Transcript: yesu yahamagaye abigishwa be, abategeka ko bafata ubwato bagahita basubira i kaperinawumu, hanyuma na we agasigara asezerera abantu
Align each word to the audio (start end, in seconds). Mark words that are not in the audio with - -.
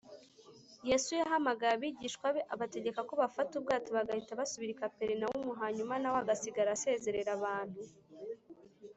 yesu 0.89 1.09
yahamagaye 1.19 1.73
abigishwa 1.75 2.27
be, 2.35 2.41
abategeka 2.53 3.01
ko 3.09 3.13
bafata 3.21 3.51
ubwato 3.59 3.89
bagahita 3.97 4.39
basubira 4.39 4.71
i 4.73 4.79
kaperinawumu, 4.81 5.51
hanyuma 5.61 5.93
na 6.01 6.09
we 6.13 6.17
agasigara 6.23 6.69
asezerera 6.73 7.31
abantu 7.37 7.81